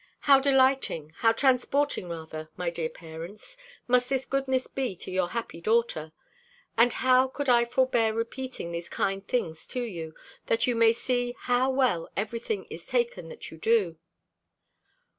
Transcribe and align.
How 0.21 0.39
delighting, 0.39 1.11
how 1.17 1.31
transporting 1.31 2.09
rather, 2.09 2.49
my 2.57 2.71
dear 2.71 2.89
parents, 2.89 3.55
must 3.87 4.09
this 4.09 4.25
goodness 4.25 4.65
be 4.65 4.95
to 4.95 5.11
your 5.11 5.29
happy 5.29 5.61
daughter! 5.61 6.11
And 6.75 6.91
how 6.91 7.27
could 7.27 7.47
I 7.47 7.65
forbear 7.65 8.11
repeating 8.11 8.71
these 8.71 8.89
kind 8.89 9.23
things 9.27 9.67
to 9.67 9.79
you, 9.83 10.15
that 10.47 10.65
you 10.65 10.75
may 10.75 10.91
see 10.91 11.35
how 11.41 11.69
well 11.69 12.09
every 12.17 12.39
thing 12.39 12.65
is 12.71 12.87
taken 12.87 13.29
that 13.29 13.51
you 13.51 13.59
do? 13.59 13.99